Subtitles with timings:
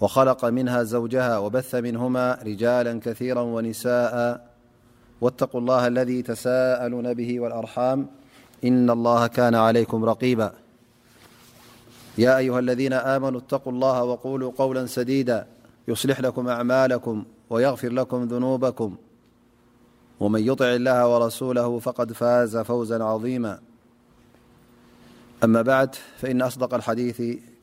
[0.00, 4.46] وخلق منها زوجها وبث منهما رجالا كثيرا ونساء
[5.20, 8.06] واتقواالله الذي تسالون به والأرحام
[8.64, 10.38] إناللهان عليكمرياااي
[13.20, 18.98] واتقواالله وقولا قولاديدايصلحلكم أعمالكم ويغفر لكم نوبمومن
[20.48, 23.54] يطع الله ورسوله فقدفازفوزاظم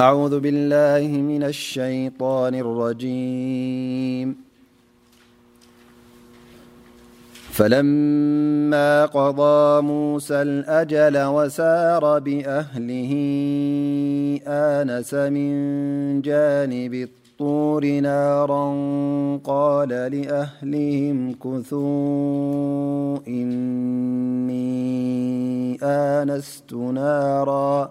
[0.00, 4.36] أعوذ بالله من الشيطان الرجيم
[7.34, 13.12] فلما قضى موسى الأجل وسار بأهله
[14.46, 15.54] آنس من
[16.22, 18.64] جانب الطور نارا
[19.44, 24.62] قال لأهلهم كثوا إني
[25.82, 27.90] آنست نارا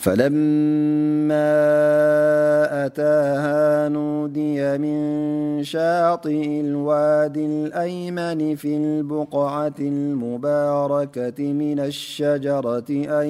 [0.00, 1.52] فلما
[2.86, 4.98] أتاها نودي من
[5.64, 13.28] شاطئ الواد الأيمن في البقعة المباركة من الشجرة أن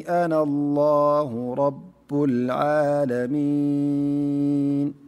[0.09, 5.06] أنا الله رب العالمين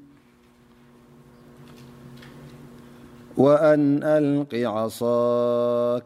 [3.39, 6.03] وأن ألق عصاك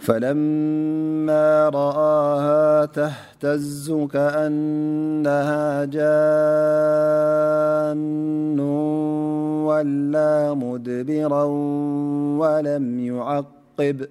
[0.00, 8.60] فلما رآها تحتز كأنها جان
[9.66, 11.44] ولا مدبرا
[12.40, 14.06] ولم يعقب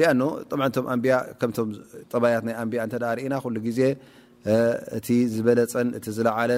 [0.00, 0.04] ي
[3.32, 3.38] ና
[5.34, 5.48] ዝፀ
[6.16, 6.52] ዝعለ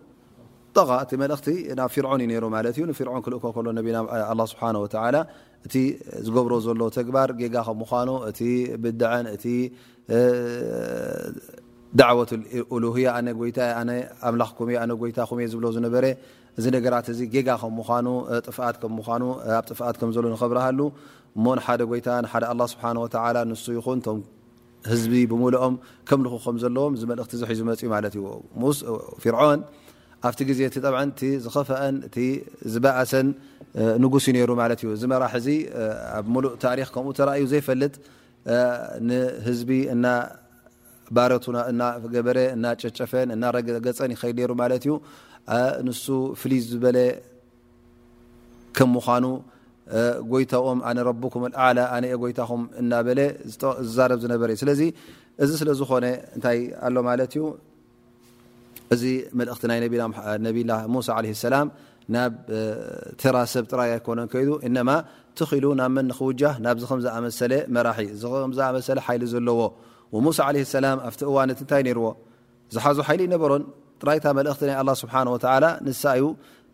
[0.75, 1.47] ጠ እቲ መልእኽቲ
[1.77, 3.43] ናብ ፍርዖን እዩ ሩ ማ ዩ ፍርዖን ክልእኮ
[4.39, 4.61] ሎ ስሓ
[5.67, 5.75] እቲ
[6.25, 8.51] ዝገብሮ ዘሎ ግባር ከ ምኑ እ
[8.83, 9.45] ብድዐን እቲ
[11.99, 13.17] ዳዕወያ
[13.57, 13.89] ታኣ
[15.17, 15.95] ታ ዝብ ዝነበ
[16.59, 18.07] እዚ ነገራት እ ጌጋ ከም ምኑ
[18.55, 19.23] ጥትኑ
[19.57, 20.01] ኣብ ጥት
[20.31, 20.79] ሎ ብርሃሉ
[21.37, 22.07] እሞ ሓደ ጎይታ
[22.59, 22.65] ደ
[23.63, 23.99] ስ ን ይኹን
[24.91, 25.73] ህዝቢ ብሙሉኦም
[26.09, 27.03] ከም ልኹ ከምዘለዎም ዚ
[27.35, 27.95] እ ዙ ዝመፅ ማ
[29.25, 29.59] ዩን
[30.27, 30.61] ኣብቲ ዜ
[31.43, 31.95] ዝኸፈአን
[32.73, 33.27] ዝበእሰን
[34.03, 35.49] ንጉስ ነሩ ማት እዩ ዚ መራሒ ዚ
[36.17, 37.93] ኣብ ሙሉእ ታሪክ ከምኡ ተዩ ዘይፈልጥ
[39.09, 40.05] ንህዝቢ እና
[41.15, 41.31] ባረ
[41.81, 44.11] ናገበረ ናጨጨፈን እናገፀን
[44.41, 44.93] ይ ሩ ማ ዩ
[45.87, 46.05] ንሱ
[46.41, 46.97] ፍልይ ዝበለ
[48.77, 49.25] ከም ምኑ
[50.31, 53.19] ጎይታኦም ነ ረኩም ላ ኣነ ጎይታኹም እናበለ
[53.87, 54.81] ዝዛረብ ዝነበረ እዩ ስለዚ
[55.43, 57.43] እዚ ስለ ዝኾነ እንታይ ኣሎ ማት እዩ
[58.93, 59.03] እዚ
[59.39, 59.79] መልእኽቲ ናይ
[60.69, 61.67] ነ ሙሳ ለ ሰላም
[62.13, 62.31] ናብ
[63.21, 64.89] ቴራ ሰብ ጥራይ ኣይኮነን ከይዱ እነማ
[65.39, 69.59] ትኽኢሉ ናብ መኒክውጃህ ናብዚ ከም ዝኣመሰለ መራሒ እዚ ከምዝኣመሰለ ሓይሊ ዘለዎ
[70.25, 72.07] ሙሳ ዓለ ሰላም ኣብቲ እዋነት ንታይ ነርዎ
[72.73, 73.63] ዝሓዙ ሓይሊ ይነበሮን
[74.01, 76.23] ጥራይታ መልእኽቲ ናይ ኣላ ስብሓወላ ንሳ ዩ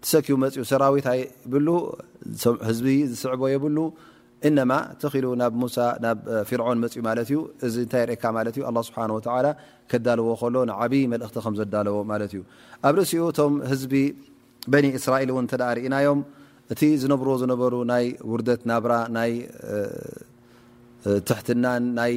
[0.04, 1.68] ትሰኪቡ መፅኡ ሰራዊት ኣይብሉ
[2.68, 3.78] ህዝቢ ዝስዕቦ የብሉ
[4.48, 6.17] እነማ ተኺሉ ናብ ሙሳ ናብ
[6.50, 9.48] ፊርዖን መፅኡ ማለት እዩ እዚ ንታይ ርእካ ማ ዩ ስብሓላ
[9.91, 12.41] ከዳልዎ ከሎ ንዓብይ መልእክቲ ከም ዘዳለዎ ማለት እዩ
[12.88, 13.94] ኣብ ርእሲኡ እቶም ህዝቢ
[14.72, 15.48] በኒ እስራኤል እን
[15.79, 16.22] ርእናዮም
[16.74, 19.32] እቲ ዝነብርዎ ዝነበሩ ናይ ውርደት ናብራ ናይ
[21.27, 21.65] ትሕትና
[22.00, 22.13] ናይ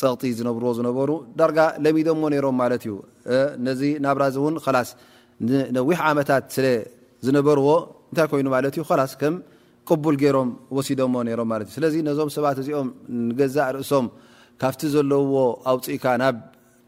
[0.00, 2.92] ፀቕጢ ዝነብርዎ ዝነበሩ ዳርጋ ለሚደምዎ ሮም ማለት እዩ
[3.66, 4.56] ነዚ ናብራዚ ውን
[4.88, 4.94] ስ
[5.76, 6.60] ነዊሕ ዓመታት ስ
[7.26, 7.68] ዝነበርዎ
[8.10, 8.48] እንታይ ኮይኑ
[9.94, 12.88] ቅቡል ገይሮም ወሲዶሞ ነይሮም ማለት እዩ ስለዚ ነዞም ሰባት እዚኦም
[13.28, 14.06] ንገዛእ ርእሶም
[14.60, 15.36] ካብቲ ዘለውዎ
[15.72, 16.36] ኣውፅኢካ ናብ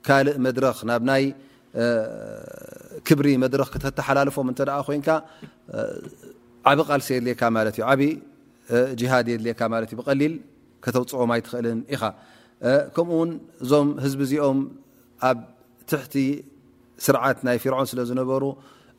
[0.06, 1.24] ካልእ መድረኽ ናብ ናይ
[3.08, 5.08] ክብሪ መድረኽ ከተተሓላልፎም እንተ ደ ኮንካ
[6.70, 8.00] ዓብ ቃልሲ የድልካ ማለት እዩ ዓብ
[9.00, 10.34] ጅሃድ የድለካ ማለት እዩ ብቀሊል
[10.84, 12.02] ከተውፅኦማ ይትኽእልን ኢኻ
[12.94, 13.30] ከምኡ ውን
[13.64, 14.58] እዞም ህዝቢ እዚኦም
[15.28, 15.38] ኣብ
[15.90, 16.14] ትሕቲ
[17.04, 18.44] ስርዓት ናይ ፊርዖን ስለ ዝነበሩ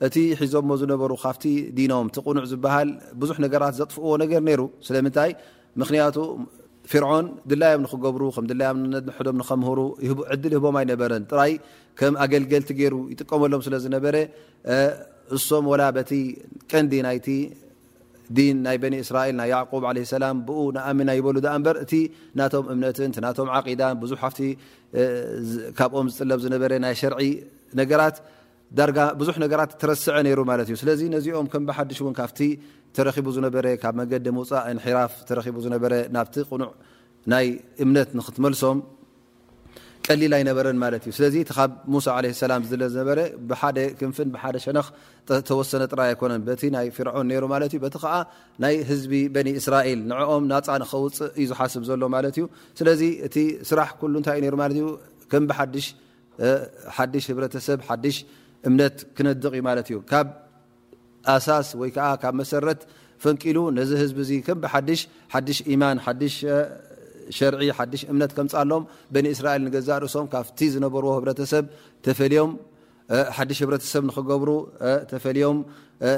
[0.08, 1.44] እቲ ሒዞም ዝነበሩ ካብቲ
[1.78, 2.90] ዲኖም ትቕኑዕ ዝበሃል
[3.22, 5.32] ብዙሕ ነገራት ዘጥፍዎ ነገር ይሩ ስለምንታይ
[5.82, 6.18] ምክንያቱ
[6.92, 8.78] ፍርዖን ድላዮም ንክገብሩ ከድላዮም
[9.28, 9.80] ዶም ከምሩ
[10.34, 11.52] ዕድል ሂቦም ኣይነበረን ጥራይ
[12.00, 14.16] ከም ኣገልገልቲ ገሩ ይጥቀመሎም ስለዝነበረ
[15.38, 16.14] እሶም ላ ቲ
[16.72, 17.28] ቀንዲ ናይቲ
[18.38, 21.94] ዲን ናይ በኒእስራኤል ናይ ብ ለ ላ ብ ንኣሚና ይበሉ በር እቲ
[22.40, 24.30] ናቶም እምነት ናም ዳ ብዙ ካ
[25.78, 27.22] ካብኦም ዝፅለም ዝነበረ ናይ ሸርዒ
[27.80, 28.18] ነገራት
[28.78, 30.06] ዙስ
[31.26, 31.76] ዚኦም እ
[33.14, 34.26] ፍ እ
[38.46, 38.78] መሶም
[40.10, 40.28] ይ
[49.02, 49.10] ዝ
[49.88, 51.08] ኤል ኦም ና ፅ
[57.14, 57.96] ዩ ዝ ራ
[58.68, 60.28] እምነት ክነድ ዩ ማ እዩ ካብ
[61.36, 62.82] ኣሳስ ወይ ካብ መሰረት
[63.24, 65.00] ፈንቂሉ ነዚ ህዝ ከም ሓሽ
[65.34, 65.98] ሓሽ ኢማን
[67.38, 67.80] ሸር ሓ
[68.12, 71.66] እምነት ከምፃኣሎም በን እስራኤል ንገዛርእሶም ካብቲ ዝነበርዎ ህረሰብ
[72.20, 72.20] ፈ
[73.36, 74.50] ሓ ህብረሰብ ንክገብሩ
[75.26, 75.58] ፈም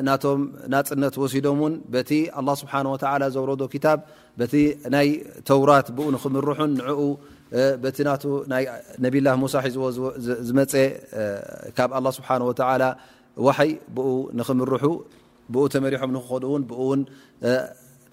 [0.08, 0.42] ናቶም
[0.74, 2.86] ናፅነት ወሲዶም ውን በቲ ه ስብሓه
[3.36, 4.00] ዘውረዶ ታብ
[4.52, 4.56] ቲ
[4.96, 5.08] ናይ
[5.50, 7.00] ተውራት ብኡ ንክምርሑን ንኡ
[7.96, 7.98] ቲ
[8.52, 8.54] ና
[9.14, 9.86] ይ ላ ሳ ሒዎ
[10.48, 10.74] ዝመፀ
[11.78, 12.28] ካብ ስሓ
[13.48, 13.98] ዋይ ብ
[14.48, 14.84] ኽምርሑ
[15.54, 16.12] ብ ተመሪሖም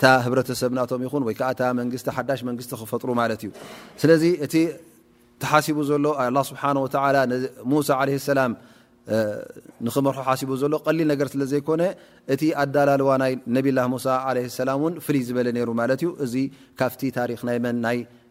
[0.01, 3.11] ክዱብህሰብናቶም ይይሓሽ መቲ ክፈጥሩ
[3.49, 3.51] ዩ
[4.01, 4.37] ስለዚእ
[5.53, 5.55] ሓ
[6.07, 6.39] ሎ ላ
[9.95, 10.19] ክመርሑ
[10.51, 11.83] ቡ ሎ ሊል ስለዘይኮነ
[12.35, 13.35] እቲ ኣዳላዋ ይ
[13.81, 13.83] ላ
[15.09, 15.71] ፍይ ዝበለ ሩ
[16.35, 16.45] ዩእ
[16.81, 16.83] ካ
[17.99, 18.03] ይ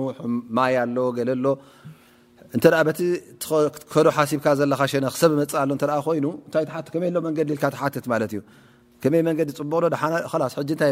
[0.57, 0.99] ማያ ሎ
[1.45, 1.55] ሎ
[3.93, 6.25] ከዶ ሓሲብካ ዘካ ሸ ሰብ መፅ ይኑ
[6.65, 8.41] ይ መንዲ ት ዩ
[9.15, 10.91] መይ ንገዲ ፅቡቅዶ ታይ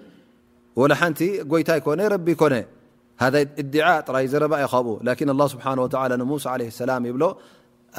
[0.75, 1.19] ول ሓنቲ
[1.53, 2.53] يታ كن ቢ كن
[3.23, 7.23] هذ ادعء زر يب لكن الله سبحنه وى موس عليه السلم يبل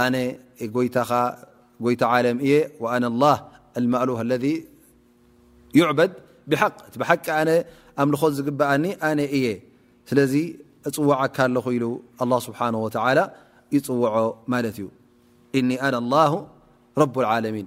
[0.05, 0.29] أن ي
[1.91, 3.35] ي علم የ وأن الله
[3.79, 4.45] المألف الذ
[5.81, 6.11] يعبد
[6.51, 6.79] بحق
[7.11, 7.51] حቂ ن
[8.03, 8.83] ኣلኾ ዝقኣن
[9.19, 9.51] ن የ
[10.09, 10.35] ስلذ
[10.89, 11.85] اፅዋعك ل ل
[12.23, 13.25] الله سبحنه وعلى
[13.77, 14.13] يፅوع
[14.51, 14.87] ت ዩ
[15.67, 16.31] ن أنا الله
[17.03, 17.67] رب العلمين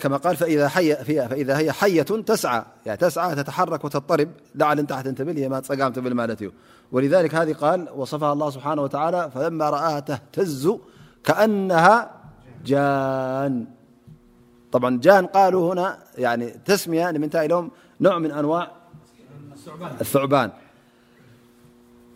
[0.00, 2.62] كما قال فإذا هي حية تسعى
[3.00, 6.52] تسعى تتحرك وتضطرب لعل نتحت نت ما امت بلمالت
[6.92, 10.70] ولذلك هذه قال وصفها الله سبحانه وتعالى فلما راها تهتز
[11.24, 12.10] كأنها
[12.66, 13.66] جان
[14.72, 18.70] طبعا جان قالوا هنا يي تسمية منت يهم نوع من أنواع
[20.00, 20.50] الثعبان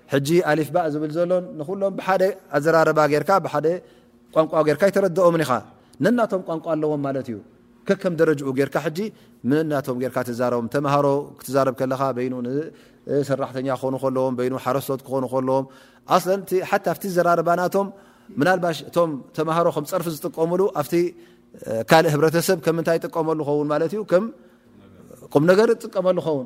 [0.13, 0.17] ሕ
[0.51, 2.21] ኣሊፍ ባእ ዝብል ዘሎ ንሎም ብደ
[2.55, 2.99] ኣዘራባ
[4.35, 5.51] ቋንቋ ርካ ይተረኦም ኻ
[6.03, 7.37] ነናቶም ቋንቋ ኣለዎም ት እዩ
[8.01, 8.85] ከም ደረጅኡ ካ
[9.71, 9.87] ናቶ
[10.39, 10.41] ዛ
[10.73, 11.07] ተሃሮ
[11.39, 11.67] ክትዛብ
[13.29, 15.57] ሰራተኛ ክኑ ዎ ረስት ክኾኑለዎ
[17.17, 17.75] ዘራባናቶ
[18.45, 18.49] ና
[19.37, 20.83] ተሃሮ ፀርፊ ዝጥቀሙሉ ኣ
[21.89, 23.67] ካእ ህብረተሰብ ከምታይ ጥቀመሉ ውን
[25.43, 26.45] ም ነገር ጥቀመሉ ኸውን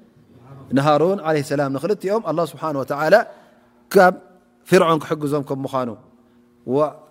[0.73, 3.27] نهارون عليه السلام نل يوم الله سبحانه وتعالى
[4.65, 5.97] فرعون قزمكمانو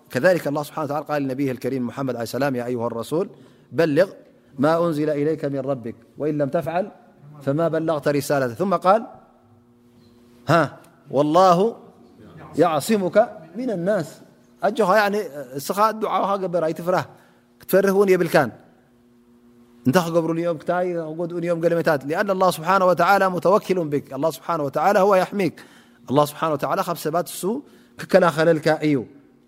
[0.09, 3.29] كذلالله سبحنهالى قال لنبيه الكريم محمد عليه السلام يا أيها الرسول
[3.71, 4.09] بلغ
[4.59, 6.91] ما أنزل إليك من ربك وإن لم تفعل
[7.41, 9.05] فما بلغت رسالة ثم قال
[11.11, 11.77] والله
[12.57, 14.21] يعصمك من الناس
[14.79, 15.19] يعن
[15.99, 17.05] دعقبتفره
[17.67, 18.51] تفرهوني بالكان
[19.87, 25.55] እ قብر ኡم قلم لأن الله سبحنه وتعلى متوكل بك الله سبحنه وتعلى هو يحمك
[26.09, 27.27] الله سبحانه وتعلى سባت
[27.99, 28.97] ككلللك እዩ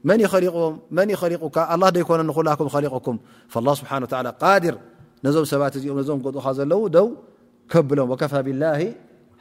[0.04, 0.46] من يخل
[0.92, 3.16] من يخقك الله يكن نلك خلقكم
[3.54, 4.76] فالله سبحانه وعلى قادر
[5.26, 6.02] نዞم ست ኦم م
[6.58, 6.88] ዘل و
[7.72, 8.80] كبلم وكفى بالله